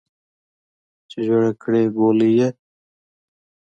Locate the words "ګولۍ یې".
1.95-2.49